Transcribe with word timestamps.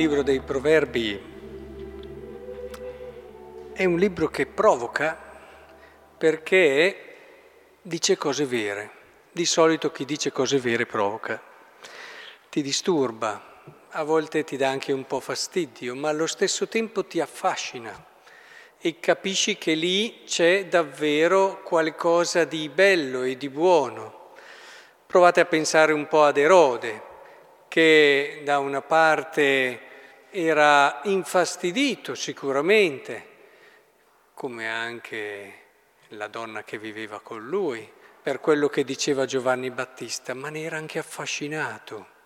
libro 0.00 0.22
dei 0.22 0.40
proverbi 0.40 1.20
è 3.74 3.84
un 3.84 3.98
libro 3.98 4.28
che 4.28 4.46
provoca 4.46 5.14
perché 6.16 7.16
dice 7.82 8.16
cose 8.16 8.46
vere. 8.46 8.90
Di 9.30 9.44
solito 9.44 9.92
chi 9.92 10.06
dice 10.06 10.32
cose 10.32 10.58
vere 10.58 10.86
provoca. 10.86 11.38
Ti 12.48 12.62
disturba, 12.62 13.60
a 13.90 14.02
volte 14.02 14.42
ti 14.42 14.56
dà 14.56 14.70
anche 14.70 14.90
un 14.92 15.04
po' 15.06 15.20
fastidio, 15.20 15.94
ma 15.94 16.08
allo 16.08 16.26
stesso 16.26 16.66
tempo 16.66 17.04
ti 17.04 17.20
affascina 17.20 18.06
e 18.80 19.00
capisci 19.00 19.58
che 19.58 19.74
lì 19.74 20.22
c'è 20.24 20.64
davvero 20.64 21.60
qualcosa 21.62 22.44
di 22.44 22.70
bello 22.70 23.22
e 23.22 23.36
di 23.36 23.50
buono. 23.50 24.30
Provate 25.06 25.40
a 25.40 25.44
pensare 25.44 25.92
un 25.92 26.08
po' 26.08 26.24
ad 26.24 26.38
Erode, 26.38 27.02
che 27.68 28.40
da 28.46 28.58
una 28.60 28.80
parte 28.80 29.88
era 30.30 31.00
infastidito 31.04 32.14
sicuramente, 32.14 33.26
come 34.34 34.68
anche 34.68 35.52
la 36.08 36.28
donna 36.28 36.62
che 36.64 36.78
viveva 36.78 37.20
con 37.20 37.46
lui, 37.46 37.88
per 38.22 38.40
quello 38.40 38.68
che 38.68 38.84
diceva 38.84 39.24
Giovanni 39.24 39.70
Battista, 39.70 40.34
ma 40.34 40.50
ne 40.50 40.62
era 40.62 40.76
anche 40.76 40.98
affascinato 40.98 42.18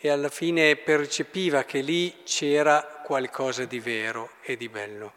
e 0.00 0.10
alla 0.10 0.28
fine 0.28 0.76
percepiva 0.76 1.64
che 1.64 1.80
lì 1.80 2.22
c'era 2.22 2.82
qualcosa 3.04 3.64
di 3.64 3.80
vero 3.80 4.30
e 4.42 4.56
di 4.56 4.68
bello. 4.68 5.12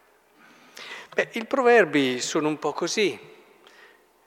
Beh, 1.14 1.30
i 1.34 1.46
proverbi 1.46 2.20
sono 2.20 2.48
un 2.48 2.58
po' 2.58 2.74
così 2.74 3.20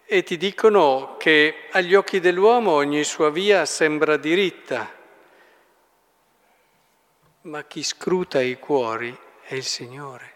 e 0.07 0.23
ti 0.23 0.37
dicono 0.37 1.17
che 1.19 1.69
agli 1.73 1.95
occhi 1.95 2.21
dell'uomo 2.21 2.73
ogni 2.73 3.03
sua 3.03 3.31
via 3.31 3.65
sembra 3.65 4.17
diritta, 4.17 4.93
ma 7.45 7.65
chi 7.65 7.83
scruta 7.83 8.41
i 8.41 8.59
cuori 8.59 9.17
è 9.43 9.55
il 9.55 9.65
Signore. 9.65 10.33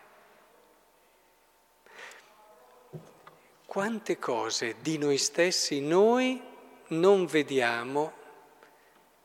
Quante 3.65 4.19
cose 4.19 4.77
di 4.81 4.99
noi 4.99 5.17
stessi 5.17 5.81
noi 5.81 6.41
non 6.89 7.27
vediamo 7.27 8.13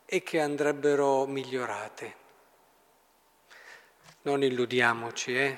e 0.06 0.24
che 0.24 0.40
andrebbero 0.40 1.26
migliorate. 1.26 2.16
Non 4.24 4.44
illudiamoci, 4.44 5.36
eh? 5.36 5.58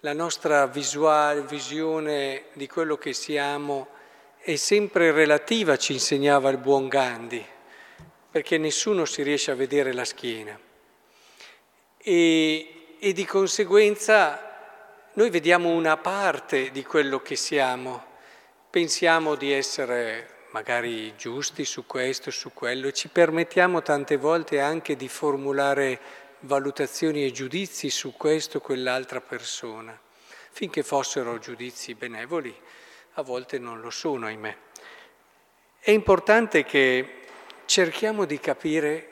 La 0.00 0.12
nostra 0.12 0.66
visuale, 0.66 1.42
visione 1.42 2.46
di 2.54 2.66
quello 2.66 2.96
che 2.98 3.14
siamo 3.14 3.88
è 4.36 4.56
sempre 4.56 5.12
relativa, 5.12 5.78
ci 5.78 5.92
insegnava 5.94 6.50
il 6.50 6.58
buon 6.58 6.88
Gandhi, 6.88 7.44
perché 8.30 8.58
nessuno 8.58 9.06
si 9.06 9.22
riesce 9.22 9.50
a 9.50 9.54
vedere 9.54 9.94
la 9.94 10.04
schiena 10.04 10.70
e, 12.02 12.96
e 12.98 13.12
di 13.12 13.24
conseguenza 13.24 14.50
noi 15.14 15.30
vediamo 15.30 15.70
una 15.70 15.96
parte 15.96 16.70
di 16.70 16.82
quello 16.84 17.20
che 17.20 17.36
siamo, 17.36 18.02
pensiamo 18.70 19.34
di 19.34 19.52
essere 19.52 20.28
magari 20.50 21.14
giusti 21.16 21.64
su 21.64 21.86
questo, 21.86 22.30
su 22.30 22.52
quello 22.52 22.88
e 22.88 22.92
ci 22.92 23.08
permettiamo 23.08 23.82
tante 23.82 24.16
volte 24.16 24.60
anche 24.60 24.96
di 24.96 25.08
formulare 25.08 26.00
valutazioni 26.40 27.24
e 27.24 27.30
giudizi 27.30 27.88
su 27.88 28.14
questo 28.16 28.58
o 28.58 28.60
quell'altra 28.60 29.20
persona, 29.20 29.98
finché 30.50 30.82
fossero 30.82 31.38
giudizi 31.38 31.94
benevoli, 31.94 32.54
a 33.14 33.22
volte 33.22 33.58
non 33.58 33.80
lo 33.80 33.90
sono, 33.90 34.26
ahimè. 34.26 34.56
È 35.78 35.90
importante 35.90 36.64
che 36.64 37.20
cerchiamo 37.66 38.24
di 38.24 38.38
capire 38.40 39.08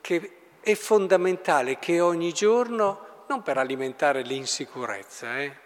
che 0.00 0.39
è 0.60 0.74
fondamentale 0.74 1.78
che 1.78 2.00
ogni 2.00 2.32
giorno, 2.32 3.24
non 3.28 3.42
per 3.42 3.56
alimentare 3.56 4.22
l'insicurezza, 4.22 5.40
eh, 5.40 5.56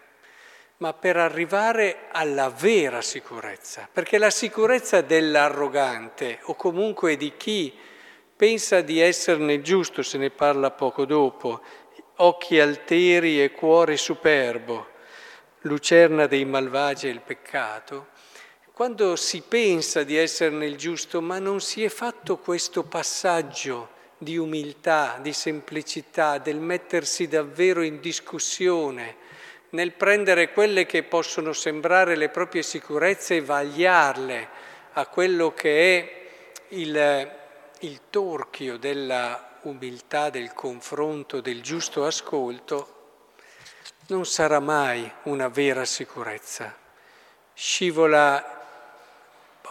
ma 0.77 0.93
per 0.93 1.17
arrivare 1.17 2.07
alla 2.11 2.49
vera 2.49 3.01
sicurezza, 3.01 3.87
perché 3.91 4.17
la 4.17 4.29
sicurezza 4.29 5.01
dell'arrogante 5.01 6.39
o 6.43 6.55
comunque 6.55 7.17
di 7.17 7.33
chi 7.37 7.73
pensa 8.35 8.81
di 8.81 8.99
esserne 8.99 9.61
giusto, 9.61 10.01
se 10.01 10.17
ne 10.17 10.29
parla 10.29 10.71
poco 10.71 11.05
dopo, 11.05 11.61
occhi 12.17 12.59
alteri 12.59 13.41
e 13.41 13.51
cuore 13.51 13.97
superbo, 13.97 14.87
lucerna 15.61 16.27
dei 16.27 16.45
malvagi 16.45 17.07
e 17.07 17.11
il 17.11 17.21
peccato, 17.21 18.07
quando 18.73 19.15
si 19.15 19.41
pensa 19.41 20.03
di 20.03 20.17
esserne 20.17 20.65
il 20.65 20.75
giusto, 20.75 21.21
ma 21.21 21.39
non 21.39 21.61
si 21.61 21.83
è 21.83 21.89
fatto 21.89 22.37
questo 22.37 22.83
passaggio 22.83 23.93
di 24.17 24.37
umiltà, 24.37 25.19
di 25.21 25.33
semplicità, 25.33 26.37
del 26.37 26.57
mettersi 26.57 27.27
davvero 27.27 27.81
in 27.81 27.99
discussione, 27.99 29.23
nel 29.71 29.91
prendere 29.93 30.51
quelle 30.51 30.85
che 30.85 31.03
possono 31.03 31.51
sembrare 31.53 32.15
le 32.15 32.29
proprie 32.29 32.63
sicurezze 32.63 33.35
e 33.35 33.41
vagliarle 33.41 34.49
a 34.93 35.05
quello 35.07 35.53
che 35.53 35.97
è 35.97 36.27
il, 36.69 37.31
il 37.79 38.01
torchio 38.09 38.77
della 38.77 39.59
umiltà, 39.63 40.29
del 40.29 40.53
confronto, 40.53 41.41
del 41.41 41.61
giusto 41.61 42.05
ascolto, 42.05 42.93
non 44.07 44.25
sarà 44.25 44.59
mai 44.59 45.11
una 45.23 45.47
vera 45.49 45.83
sicurezza. 45.83 46.73
Scivola 47.53 48.54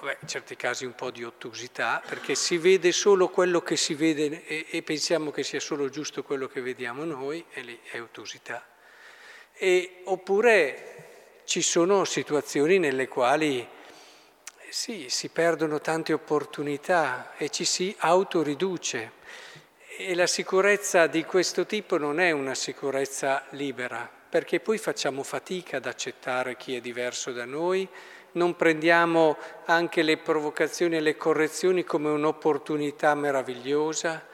vabbè, 0.04 0.18
in 0.20 0.28
certi 0.28 0.54
casi 0.54 0.84
un 0.84 0.94
po' 0.94 1.10
di 1.10 1.24
ottusità, 1.24 2.02
perché 2.06 2.34
si 2.34 2.58
vede 2.58 2.92
solo 2.92 3.28
quello 3.28 3.62
che 3.62 3.76
si 3.76 3.94
vede 3.94 4.44
e, 4.44 4.66
e 4.70 4.82
pensiamo 4.82 5.30
che 5.30 5.42
sia 5.42 5.60
solo 5.60 5.88
giusto 5.88 6.22
quello 6.22 6.46
che 6.46 6.60
vediamo 6.60 7.04
noi, 7.04 7.44
e 7.52 7.62
lì 7.62 7.80
è 7.90 8.00
ottusità. 8.00 8.64
E, 9.54 10.02
oppure 10.04 11.40
ci 11.44 11.62
sono 11.62 12.04
situazioni 12.04 12.78
nelle 12.78 13.08
quali 13.08 13.60
eh, 13.60 13.68
sì, 14.68 15.06
si 15.08 15.30
perdono 15.30 15.80
tante 15.80 16.12
opportunità 16.12 17.32
e 17.36 17.48
ci 17.48 17.64
si 17.64 17.94
autoriduce. 17.98 19.22
E 19.96 20.14
la 20.14 20.26
sicurezza 20.26 21.06
di 21.06 21.24
questo 21.24 21.66
tipo 21.66 21.96
non 21.96 22.20
è 22.20 22.30
una 22.32 22.54
sicurezza 22.54 23.46
libera, 23.50 24.10
perché 24.28 24.60
poi 24.60 24.76
facciamo 24.76 25.22
fatica 25.22 25.76
ad 25.78 25.86
accettare 25.86 26.56
chi 26.56 26.74
è 26.74 26.80
diverso 26.80 27.30
da 27.32 27.44
noi, 27.44 27.88
non 28.34 28.56
prendiamo 28.56 29.36
anche 29.64 30.02
le 30.02 30.16
provocazioni 30.16 30.96
e 30.96 31.00
le 31.00 31.16
correzioni 31.16 31.84
come 31.84 32.10
un'opportunità 32.10 33.14
meravigliosa, 33.14 34.24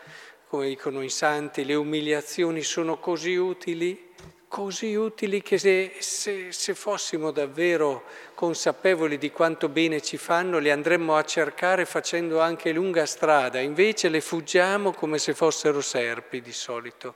come 0.48 0.68
dicono 0.68 1.02
i 1.02 1.10
santi, 1.10 1.64
le 1.64 1.74
umiliazioni 1.74 2.62
sono 2.62 2.98
così 2.98 3.36
utili, 3.36 4.08
così 4.48 4.94
utili 4.94 5.42
che 5.42 5.58
se, 5.58 5.92
se, 6.00 6.50
se 6.50 6.74
fossimo 6.74 7.30
davvero 7.30 8.02
consapevoli 8.34 9.16
di 9.16 9.30
quanto 9.30 9.68
bene 9.68 10.00
ci 10.00 10.16
fanno, 10.16 10.58
le 10.58 10.72
andremmo 10.72 11.14
a 11.14 11.22
cercare 11.22 11.84
facendo 11.84 12.40
anche 12.40 12.72
lunga 12.72 13.06
strada, 13.06 13.60
invece 13.60 14.08
le 14.08 14.20
fuggiamo 14.20 14.92
come 14.92 15.18
se 15.18 15.34
fossero 15.34 15.80
serpi 15.80 16.40
di 16.40 16.52
solito. 16.52 17.14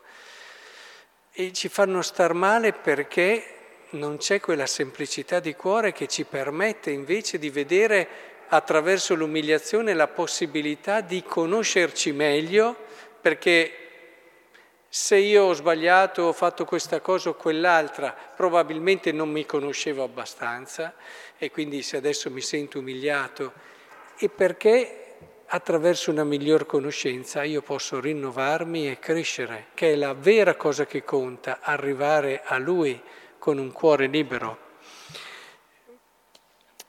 E 1.33 1.53
ci 1.53 1.69
fanno 1.69 2.03
star 2.03 2.34
male 2.34 2.72
perché 2.72 3.64
non 3.94 4.19
c'è 4.19 4.41
quella 4.41 4.66
semplicità 4.66 5.41
di 5.41 5.55
cuore 5.55 5.93
che 5.93 6.06
ci 6.06 6.25
permette 6.25 6.91
invece 6.91 7.38
di 7.38 7.50
vedere 7.50 8.09
attraverso 8.49 9.15
l'umiliazione 9.15 9.94
la 9.94 10.09
possibilità 10.09 11.00
di 11.00 11.22
conoscerci 11.22 12.12
meglio, 12.12 12.77
perché 13.21 13.72
se 14.88 15.16
io 15.16 15.44
ho 15.44 15.53
sbagliato, 15.54 16.22
ho 16.22 16.33
fatto 16.33 16.65
questa 16.65 17.01
cosa 17.01 17.30
o 17.30 17.34
quell'altra, 17.34 18.13
probabilmente 18.13 19.10
non 19.10 19.30
mi 19.30 19.45
conoscevo 19.45 20.04
abbastanza 20.04 20.95
e 21.36 21.51
quindi 21.51 21.83
se 21.83 21.97
adesso 21.97 22.30
mi 22.30 22.41
sento 22.41 22.78
umiliato, 22.78 23.53
e 24.16 24.28
perché 24.28 24.98
attraverso 25.47 26.10
una 26.10 26.24
miglior 26.24 26.65
conoscenza 26.66 27.42
io 27.42 27.60
posso 27.60 28.01
rinnovarmi 28.01 28.89
e 28.89 28.98
crescere, 28.98 29.66
che 29.74 29.92
è 29.92 29.97
la 29.97 30.15
vera 30.15 30.54
cosa 30.54 30.86
che 30.86 31.03
conta, 31.03 31.59
arrivare 31.60 32.42
a 32.45 32.59
Lui 32.59 33.01
con 33.45 33.59
un 33.59 33.73
cuore 33.73 34.07
libero. 34.07 34.59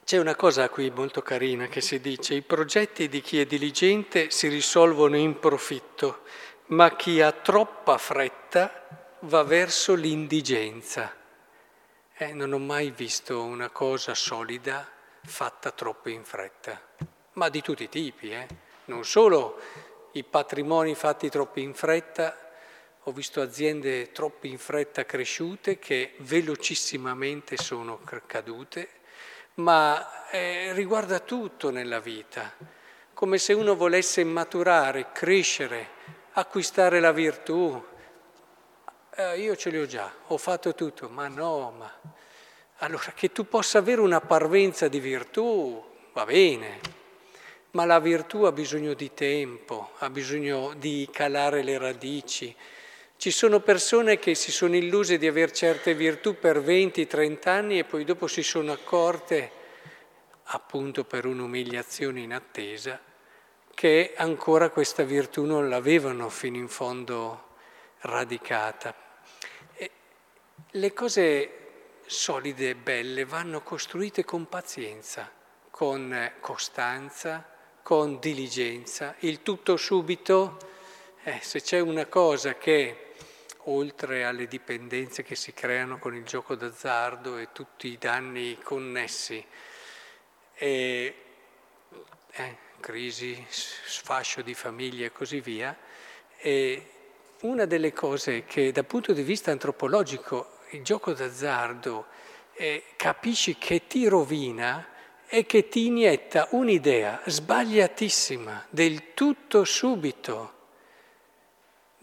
C'è 0.05 0.17
una 0.17 0.35
cosa 0.35 0.69
qui 0.69 0.89
molto 0.89 1.21
carina 1.21 1.67
che 1.67 1.81
si 1.81 1.99
dice, 1.99 2.33
i 2.33 2.43
progetti 2.43 3.09
di 3.09 3.19
chi 3.19 3.41
è 3.41 3.45
diligente 3.45 4.29
si 4.31 4.47
risolvono 4.47 5.17
in 5.17 5.37
profitto, 5.37 6.21
ma 6.67 6.95
chi 6.95 7.19
ha 7.19 7.33
troppa 7.33 7.97
fretta 7.97 9.11
va 9.19 9.43
verso 9.43 9.95
l'indigenza. 9.95 11.13
Eh, 12.15 12.31
non 12.31 12.53
ho 12.53 12.59
mai 12.59 12.91
visto 12.91 13.43
una 13.43 13.69
cosa 13.69 14.13
solida 14.13 14.89
fatta 15.25 15.71
troppo 15.71 16.07
in 16.07 16.23
fretta, 16.23 16.81
ma 17.33 17.49
di 17.49 17.61
tutti 17.61 17.83
i 17.83 17.89
tipi, 17.89 18.29
eh? 18.29 18.47
non 18.85 19.03
solo 19.03 19.59
i 20.13 20.23
patrimoni 20.23 20.95
fatti 20.95 21.27
troppo 21.27 21.59
in 21.59 21.73
fretta, 21.73 22.44
ho 23.07 23.11
visto 23.11 23.39
aziende 23.39 24.11
troppo 24.11 24.47
in 24.47 24.57
fretta 24.57 25.05
cresciute 25.05 25.77
che 25.77 26.13
velocissimamente 26.17 27.55
sono 27.55 27.99
cadute, 28.25 28.89
ma 29.55 30.27
eh, 30.31 30.73
riguarda 30.73 31.19
tutto 31.19 31.69
nella 31.69 31.99
vita, 31.99 32.51
come 33.13 33.37
se 33.37 33.53
uno 33.53 33.75
volesse 33.75 34.23
maturare, 34.23 35.11
crescere, 35.11 35.89
acquistare 36.31 36.99
la 36.99 37.11
virtù. 37.11 37.83
Eh, 39.15 39.39
io 39.39 39.55
ce 39.55 39.69
li 39.69 39.79
ho 39.79 39.85
già, 39.85 40.11
ho 40.27 40.37
fatto 40.37 40.73
tutto, 40.73 41.07
ma 41.07 41.27
no, 41.27 41.73
ma... 41.77 41.99
Allora, 42.79 43.13
che 43.15 43.31
tu 43.31 43.47
possa 43.47 43.77
avere 43.77 44.01
una 44.01 44.19
parvenza 44.19 44.87
di 44.87 44.99
virtù, 44.99 45.81
va 46.11 46.25
bene, 46.25 46.79
ma 47.71 47.85
la 47.85 47.99
virtù 47.99 48.43
ha 48.43 48.51
bisogno 48.51 48.95
di 48.95 49.13
tempo, 49.13 49.91
ha 49.99 50.09
bisogno 50.09 50.73
di 50.73 51.07
calare 51.11 51.61
le 51.61 51.77
radici. 51.77 52.55
Ci 53.17 53.31
sono 53.31 53.59
persone 53.61 54.19
che 54.19 54.35
si 54.35 54.51
sono 54.51 54.75
illuse 54.75 55.17
di 55.17 55.25
avere 55.25 55.51
certe 55.51 55.95
virtù 55.95 56.37
per 56.37 56.59
20-30 56.59 57.49
anni 57.49 57.79
e 57.79 57.83
poi 57.83 58.03
dopo 58.03 58.27
si 58.27 58.43
sono 58.43 58.71
accorte, 58.71 59.51
appunto 60.43 61.05
per 61.05 61.25
un'umiliazione 61.25 62.19
inattesa, 62.19 62.99
che 63.73 64.13
ancora 64.15 64.69
questa 64.69 65.03
virtù 65.03 65.43
non 65.43 65.69
l'avevano 65.69 66.29
fino 66.29 66.57
in 66.57 66.67
fondo 66.67 67.55
radicata. 68.01 68.93
E 69.73 69.91
le 70.71 70.93
cose 70.93 71.51
solide 72.05 72.69
e 72.69 72.75
belle 72.75 73.25
vanno 73.25 73.61
costruite 73.61 74.23
con 74.23 74.47
pazienza, 74.47 75.31
con 75.71 76.31
costanza, 76.39 77.43
con 77.81 78.19
diligenza. 78.19 79.15
Il 79.19 79.41
tutto 79.41 79.77
subito, 79.77 80.57
eh, 81.23 81.39
se 81.41 81.61
c'è 81.61 81.79
una 81.79 82.05
cosa 82.05 82.55
che, 82.55 83.04
oltre 83.65 84.25
alle 84.25 84.47
dipendenze 84.47 85.23
che 85.23 85.35
si 85.35 85.53
creano 85.53 85.97
con 85.97 86.15
il 86.15 86.23
gioco 86.23 86.55
d'azzardo 86.55 87.37
e 87.37 87.49
tutti 87.51 87.87
i 87.87 87.97
danni 87.97 88.57
connessi, 88.61 89.43
e, 90.53 91.15
eh, 92.31 92.57
crisi, 92.79 93.45
sfascio 93.49 94.41
di 94.41 94.53
famiglia 94.53 95.05
e 95.05 95.11
così 95.11 95.39
via, 95.39 95.75
e 96.37 96.89
una 97.41 97.65
delle 97.65 97.93
cose 97.93 98.45
che 98.45 98.71
dal 98.71 98.85
punto 98.85 99.13
di 99.13 99.23
vista 99.23 99.51
antropologico 99.51 100.59
il 100.71 100.83
gioco 100.83 101.13
d'azzardo 101.13 102.05
eh, 102.53 102.83
capisci 102.95 103.57
che 103.57 103.87
ti 103.87 104.07
rovina 104.07 104.87
e 105.27 105.45
che 105.45 105.67
ti 105.67 105.87
inietta 105.87 106.47
un'idea 106.51 107.21
sbagliatissima, 107.25 108.67
del 108.69 109.13
tutto 109.13 109.63
subito, 109.63 110.54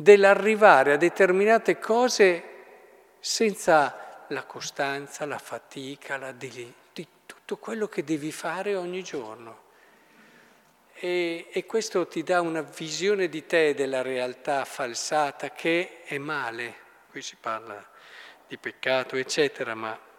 dell'arrivare 0.02 0.92
a 0.92 0.96
determinate 0.96 1.78
cose 1.78 2.50
senza 3.20 4.24
la 4.28 4.44
costanza, 4.44 5.24
la 5.26 5.38
fatica, 5.38 6.16
la 6.16 6.32
di, 6.32 6.72
di 6.92 7.06
tutto 7.24 7.56
quello 7.56 7.86
che 7.86 8.02
devi 8.02 8.32
fare 8.32 8.74
ogni 8.74 9.02
giorno. 9.02 9.60
E, 10.94 11.48
e 11.50 11.66
questo 11.66 12.06
ti 12.06 12.22
dà 12.22 12.40
una 12.40 12.62
visione 12.62 13.28
di 13.28 13.46
te, 13.46 13.74
della 13.74 14.02
realtà 14.02 14.64
falsata, 14.64 15.50
che 15.50 16.02
è 16.04 16.18
male. 16.18 16.74
Qui 17.10 17.22
si 17.22 17.36
parla 17.38 17.84
di 18.46 18.56
peccato, 18.58 19.16
eccetera, 19.16 19.74
ma... 19.74 20.10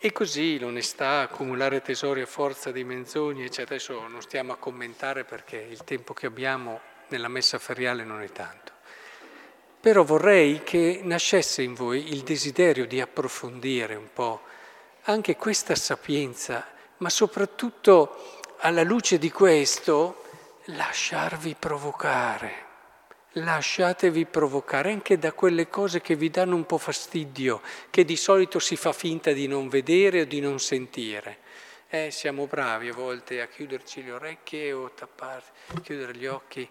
E 0.00 0.12
così 0.12 0.60
l'onestà, 0.60 1.22
accumulare 1.22 1.82
tesori 1.82 2.20
a 2.20 2.26
forza 2.26 2.70
di 2.70 2.84
menzogne, 2.84 3.46
eccetera. 3.46 3.74
Adesso 3.74 4.06
non 4.06 4.20
stiamo 4.22 4.52
a 4.52 4.56
commentare 4.56 5.24
perché 5.24 5.56
il 5.56 5.82
tempo 5.82 6.14
che 6.14 6.26
abbiamo 6.26 6.80
nella 7.08 7.28
messa 7.28 7.58
feriale 7.58 8.04
non 8.04 8.22
è 8.22 8.30
tanto. 8.30 8.72
Però 9.80 10.04
vorrei 10.04 10.62
che 10.62 11.00
nascesse 11.02 11.62
in 11.62 11.74
voi 11.74 12.12
il 12.12 12.22
desiderio 12.22 12.86
di 12.86 13.00
approfondire 13.00 13.94
un 13.94 14.08
po' 14.12 14.42
anche 15.02 15.36
questa 15.36 15.74
sapienza, 15.74 16.66
ma 16.98 17.10
soprattutto 17.10 18.40
alla 18.58 18.82
luce 18.82 19.18
di 19.18 19.30
questo 19.30 20.24
lasciarvi 20.64 21.56
provocare 21.58 22.66
lasciatevi 23.32 24.26
provocare 24.26 24.90
anche 24.90 25.18
da 25.18 25.32
quelle 25.32 25.68
cose 25.68 26.00
che 26.00 26.16
vi 26.16 26.30
danno 26.30 26.54
un 26.54 26.66
po' 26.66 26.78
fastidio, 26.78 27.60
che 27.90 28.04
di 28.04 28.16
solito 28.16 28.58
si 28.58 28.76
fa 28.76 28.92
finta 28.92 29.32
di 29.32 29.46
non 29.46 29.68
vedere 29.68 30.22
o 30.22 30.24
di 30.24 30.40
non 30.40 30.58
sentire. 30.58 31.38
Eh, 31.90 32.10
siamo 32.10 32.46
bravi 32.46 32.90
a 32.90 32.92
volte 32.92 33.40
a 33.40 33.46
chiuderci 33.46 34.04
le 34.04 34.12
orecchie 34.12 34.72
o 34.72 34.90
tappare, 34.90 35.42
chiudere 35.80 36.14
gli 36.14 36.26
occhi 36.26 36.68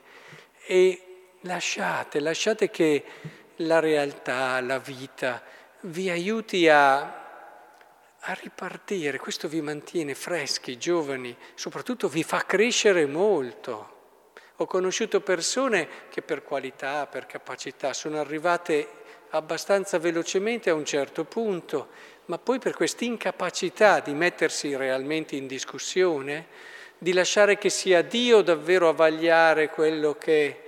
e 0.67 1.29
lasciate, 1.41 2.19
lasciate 2.19 2.69
che 2.69 3.03
la 3.55 3.79
realtà, 3.79 4.61
la 4.61 4.77
vita 4.77 5.41
vi 5.81 6.11
aiuti 6.11 6.69
a, 6.69 6.99
a 8.19 8.33
ripartire, 8.39 9.17
questo 9.17 9.47
vi 9.47 9.59
mantiene 9.59 10.13
freschi, 10.13 10.77
giovani, 10.77 11.35
soprattutto 11.55 12.07
vi 12.07 12.21
fa 12.21 12.45
crescere 12.45 13.07
molto. 13.07 13.95
Ho 14.57 14.67
conosciuto 14.67 15.21
persone 15.21 15.87
che 16.09 16.21
per 16.21 16.43
qualità, 16.43 17.07
per 17.07 17.25
capacità 17.25 17.91
sono 17.93 18.19
arrivate 18.19 18.87
abbastanza 19.29 19.99
velocemente 19.99 20.69
a 20.69 20.73
un 20.73 20.85
certo 20.85 21.23
punto, 21.23 21.89
ma 22.25 22.37
poi 22.37 22.59
per 22.59 22.75
questa 22.75 23.05
incapacità 23.05 23.99
di 23.99 24.13
mettersi 24.13 24.75
realmente 24.75 25.35
in 25.35 25.47
discussione, 25.47 26.47
di 26.97 27.13
lasciare 27.13 27.57
che 27.57 27.69
sia 27.69 28.01
Dio 28.01 28.41
davvero 28.41 28.89
a 28.89 28.93
vagliare 28.93 29.69
quello 29.69 30.15
che 30.15 30.61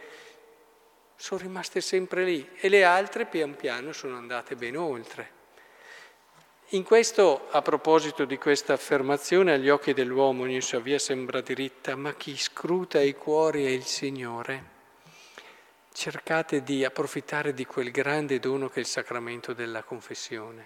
sono 1.15 1.41
rimaste 1.41 1.81
sempre 1.81 2.23
lì 2.23 2.49
e 2.59 2.69
le 2.69 2.83
altre 2.83 3.25
pian 3.25 3.55
piano 3.55 3.91
sono 3.91 4.15
andate 4.15 4.55
ben 4.55 4.77
oltre. 4.77 5.37
In 6.73 6.83
questo, 6.83 7.47
a 7.49 7.63
proposito 7.63 8.25
di 8.25 8.37
questa 8.37 8.73
affermazione, 8.73 9.53
agli 9.53 9.69
occhi 9.69 9.93
dell'uomo 9.93 10.43
ogni 10.43 10.61
sua 10.61 10.79
via 10.79 10.99
sembra 10.99 11.41
diritta, 11.41 11.95
ma 11.95 12.13
chi 12.13 12.37
scruta 12.37 13.01
i 13.01 13.15
cuori 13.15 13.65
è 13.65 13.69
il 13.69 13.85
Signore. 13.85 14.77
Cercate 15.99 16.63
di 16.63 16.85
approfittare 16.85 17.53
di 17.53 17.65
quel 17.65 17.91
grande 17.91 18.39
dono 18.39 18.69
che 18.69 18.75
è 18.75 18.79
il 18.79 18.85
sacramento 18.85 19.51
della 19.51 19.83
confessione, 19.83 20.65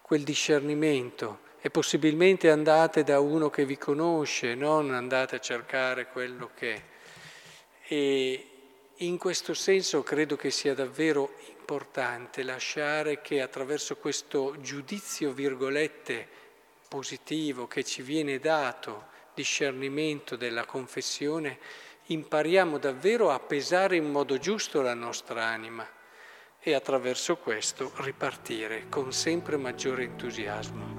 quel 0.00 0.22
discernimento 0.22 1.40
e 1.60 1.68
possibilmente 1.68 2.48
andate 2.48 3.04
da 3.04 3.20
uno 3.20 3.50
che 3.50 3.66
vi 3.66 3.76
conosce, 3.76 4.54
non 4.54 4.94
andate 4.94 5.36
a 5.36 5.40
cercare 5.40 6.06
quello 6.06 6.52
che 6.54 6.72
è. 6.74 6.82
E 7.86 8.48
in 8.94 9.18
questo 9.18 9.52
senso 9.52 10.02
credo 10.02 10.36
che 10.36 10.50
sia 10.50 10.72
davvero 10.72 11.34
importante 11.50 12.42
lasciare 12.42 13.20
che 13.20 13.42
attraverso 13.42 13.96
questo 13.96 14.56
giudizio, 14.62 15.32
virgolette, 15.32 16.26
positivo 16.88 17.66
che 17.66 17.84
ci 17.84 18.00
viene 18.00 18.38
dato, 18.38 19.08
discernimento 19.34 20.34
della 20.34 20.64
confessione, 20.64 21.58
impariamo 22.06 22.78
davvero 22.78 23.30
a 23.30 23.38
pesare 23.40 23.96
in 23.96 24.10
modo 24.10 24.38
giusto 24.38 24.80
la 24.80 24.94
nostra 24.94 25.44
anima 25.44 25.86
e 26.60 26.74
attraverso 26.74 27.36
questo 27.36 27.92
ripartire 27.96 28.88
con 28.88 29.12
sempre 29.12 29.56
maggiore 29.56 30.04
entusiasmo. 30.04 30.95